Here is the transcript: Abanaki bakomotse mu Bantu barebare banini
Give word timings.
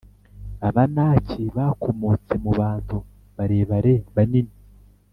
Abanaki 0.67 1.41
bakomotse 1.55 2.33
mu 2.43 2.51
Bantu 2.59 2.97
barebare 3.35 3.93
banini 4.15 4.53